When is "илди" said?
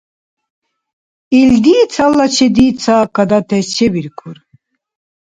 1.41-1.75